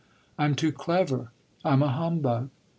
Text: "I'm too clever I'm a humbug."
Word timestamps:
"I'm 0.35 0.55
too 0.55 0.71
clever 0.71 1.31
I'm 1.63 1.83
a 1.83 1.89
humbug." 1.89 2.49